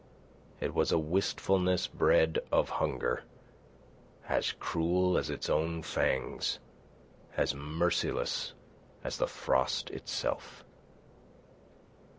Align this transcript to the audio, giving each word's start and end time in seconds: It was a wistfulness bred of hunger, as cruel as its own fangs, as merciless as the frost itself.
It 0.59 0.73
was 0.73 0.91
a 0.91 0.97
wistfulness 0.97 1.85
bred 1.85 2.39
of 2.51 2.69
hunger, 2.81 3.23
as 4.27 4.53
cruel 4.53 5.15
as 5.15 5.29
its 5.29 5.47
own 5.47 5.83
fangs, 5.83 6.57
as 7.37 7.53
merciless 7.53 8.53
as 9.03 9.19
the 9.19 9.27
frost 9.27 9.91
itself. 9.91 10.63